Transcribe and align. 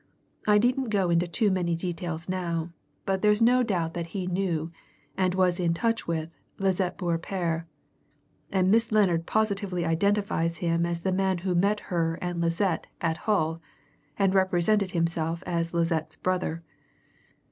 I 0.47 0.57
needn't 0.57 0.89
go 0.89 1.11
into 1.11 1.27
too 1.27 1.51
many 1.51 1.75
details 1.75 2.27
now, 2.27 2.71
but 3.05 3.21
there's 3.21 3.39
no 3.39 3.61
doubt 3.61 3.93
that 3.93 4.07
he 4.17 4.25
knew, 4.25 4.71
and 5.15 5.35
was 5.35 5.59
in 5.59 5.75
touch 5.75 6.07
with, 6.07 6.31
Lisette 6.57 6.97
Beaurepaire, 6.97 7.67
and 8.51 8.71
Miss 8.71 8.91
Lennard 8.91 9.27
positively 9.27 9.85
identifies 9.85 10.57
him 10.57 10.87
as 10.87 11.01
the 11.01 11.11
man 11.11 11.37
who 11.45 11.53
met 11.53 11.81
her 11.93 12.17
and 12.19 12.41
Lisette 12.41 12.87
at 12.99 13.17
Hull, 13.29 13.61
and 14.17 14.33
represented 14.33 14.89
himself 14.89 15.43
as 15.45 15.71
Lisette's 15.71 16.15
brother. 16.15 16.63